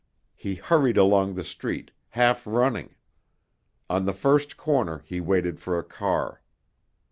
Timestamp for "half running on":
2.09-4.05